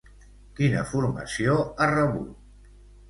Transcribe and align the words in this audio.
Quina 0.59 0.81
formació 0.93 1.59
ha 1.85 1.91
rebut? 1.95 2.73